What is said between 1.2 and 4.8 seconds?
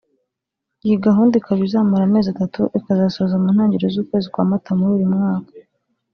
ikaba izamara amezi atatu ikazasoza mu ntangiriro z’ukwezi kwa mata